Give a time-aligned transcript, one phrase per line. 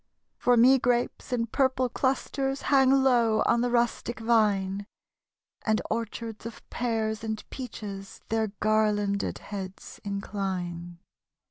[0.39, 4.87] For me grapes in purple clusters Hang low on the rustic vine;
[5.63, 10.97] And orchards of pears and peaches Their garlanded heads incline.